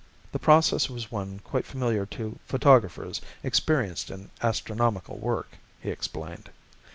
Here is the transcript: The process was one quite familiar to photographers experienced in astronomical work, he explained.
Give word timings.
The 0.31 0.39
process 0.39 0.89
was 0.89 1.11
one 1.11 1.37
quite 1.43 1.63
familiar 1.63 2.07
to 2.07 2.39
photographers 2.47 3.21
experienced 3.43 4.09
in 4.09 4.31
astronomical 4.41 5.19
work, 5.19 5.59
he 5.79 5.91
explained. 5.91 6.49